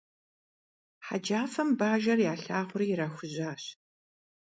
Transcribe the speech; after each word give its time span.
Хьэджафэм 1.05 1.69
Бажэр 1.79 2.19
ялъагъури 2.31 2.87
ирахужьащ. 2.91 3.63